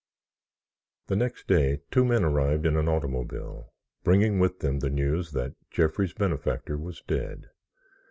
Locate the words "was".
6.79-7.03